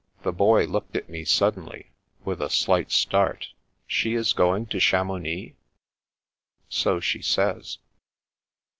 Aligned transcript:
The 0.23 0.31
Boy 0.31 0.65
looked 0.65 0.95
at 0.97 1.09
me 1.09 1.23
suddenly, 1.25 1.91
with 2.25 2.41
a 2.41 2.49
slight 2.49 2.91
start." 2.91 3.49
She 3.85 4.15
is 4.15 4.33
going 4.33 4.65
to 4.73 4.79
Chamounix? 4.79 5.55
""So 6.69 6.99
she 6.99 7.21
says." 7.21 7.77